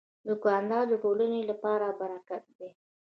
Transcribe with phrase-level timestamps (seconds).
[0.27, 2.69] دوکاندار د ټولنې لپاره برکت دی.